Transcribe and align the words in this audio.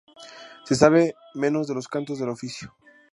Se 0.65 0.73
sabe 0.73 1.13
menos 1.35 1.67
de 1.67 1.75
los 1.75 1.87
cantos 1.87 2.17
del 2.17 2.29
Oficio. 2.29 2.73